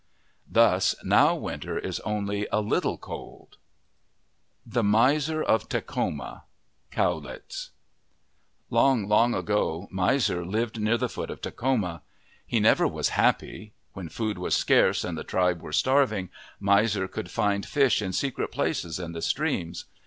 [0.49, 3.57] Thus now winter is only a little cold.
[4.65, 6.43] 73 MYTHS AND LEGENDS THE MISER OF TAKHOMA
[6.89, 7.69] Cowlitz
[8.73, 12.01] ENG, long ago, Miser lived near the foot of Takhoma.
[12.47, 13.73] He never was happy.
[13.93, 16.29] When food was scarce and the tribe were starving,
[16.59, 19.85] Miser could find fish in secret places in the streams.